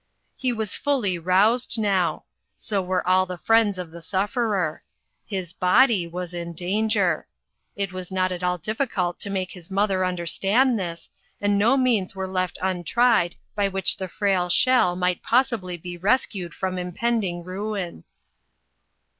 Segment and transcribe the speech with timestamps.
[0.35, 2.23] He was fully roused now;
[2.55, 4.81] so were all the friends of the sufferer;
[5.27, 7.27] his body was in danger.
[7.75, 11.07] It was not at all difficult to make his mother understand this,
[11.39, 16.55] and no means were left untried by which the frail shell might possibly be rescued
[16.55, 18.03] from im pending ruin.